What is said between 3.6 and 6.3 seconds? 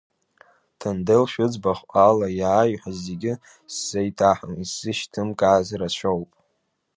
сзеиҭаҳәом, исзышьҭымкааз рацәоуп.